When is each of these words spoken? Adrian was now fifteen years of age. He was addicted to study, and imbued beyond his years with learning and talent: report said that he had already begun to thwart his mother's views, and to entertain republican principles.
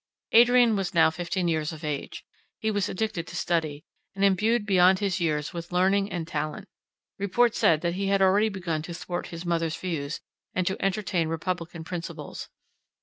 Adrian 0.31 0.75
was 0.75 0.95
now 0.95 1.11
fifteen 1.11 1.47
years 1.47 1.71
of 1.71 1.83
age. 1.83 2.25
He 2.57 2.71
was 2.71 2.89
addicted 2.89 3.27
to 3.27 3.35
study, 3.35 3.85
and 4.15 4.25
imbued 4.25 4.65
beyond 4.65 4.97
his 4.97 5.19
years 5.19 5.53
with 5.53 5.71
learning 5.71 6.11
and 6.11 6.27
talent: 6.27 6.67
report 7.19 7.53
said 7.53 7.81
that 7.81 7.93
he 7.93 8.07
had 8.07 8.19
already 8.19 8.49
begun 8.49 8.81
to 8.81 8.95
thwart 8.95 9.27
his 9.27 9.45
mother's 9.45 9.77
views, 9.77 10.19
and 10.55 10.65
to 10.65 10.83
entertain 10.83 11.27
republican 11.27 11.83
principles. 11.83 12.49